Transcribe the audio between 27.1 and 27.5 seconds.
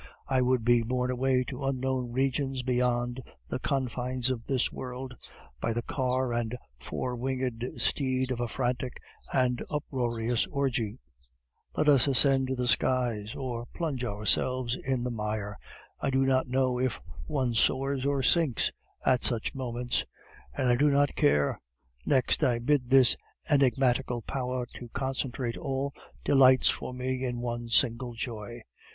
in